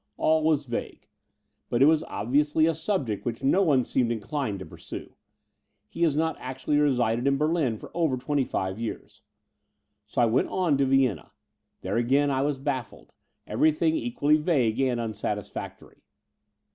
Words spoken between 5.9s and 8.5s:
has not actually resided in Berlin for over twenty